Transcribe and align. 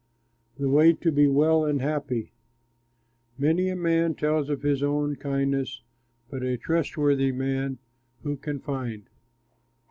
THE 0.57 0.67
WAY 0.67 0.93
TO 0.93 1.11
BE 1.11 1.27
WELL 1.27 1.63
AND 1.63 1.79
HAPPY 1.79 2.31
Many 3.37 3.69
a 3.69 3.75
man 3.75 4.15
tells 4.15 4.49
of 4.49 4.63
his 4.63 4.81
own 4.81 5.15
kindness. 5.15 5.83
But 6.27 6.41
a 6.41 6.57
trustworthy 6.57 7.31
man 7.31 7.77
who 8.23 8.35
can 8.35 8.61
find? 8.61 9.03